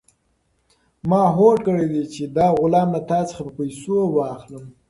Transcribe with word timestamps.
ما 1.09 1.21
هوډ 1.35 1.57
کړی 1.67 1.85
دی 1.93 2.03
چې 2.13 2.23
دا 2.37 2.47
غلام 2.59 2.87
له 2.95 3.01
تا 3.09 3.19
څخه 3.29 3.41
په 3.45 3.51
پیسو 3.57 3.95
واخلم. 4.17 4.65